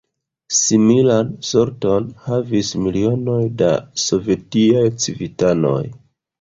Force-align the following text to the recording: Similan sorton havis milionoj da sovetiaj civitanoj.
Similan 0.59 1.29
sorton 1.49 2.07
havis 2.25 2.73
milionoj 2.87 3.37
da 3.61 3.71
sovetiaj 4.07 4.85
civitanoj. 5.07 5.81